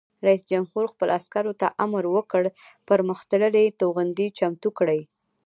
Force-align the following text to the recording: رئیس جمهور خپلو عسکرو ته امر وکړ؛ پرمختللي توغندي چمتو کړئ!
رئیس 0.27 0.43
جمهور 0.51 0.85
خپلو 0.93 1.11
عسکرو 1.19 1.53
ته 1.61 1.67
امر 1.85 2.03
وکړ؛ 2.15 2.43
پرمختللي 2.87 3.65
توغندي 3.79 4.27
چمتو 4.37 4.69
کړئ! 4.77 5.01